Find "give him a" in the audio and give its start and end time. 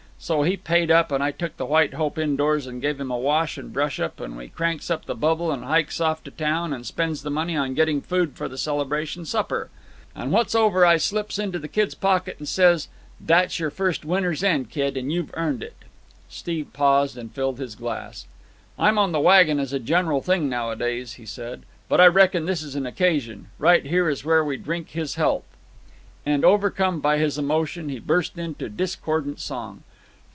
2.79-3.17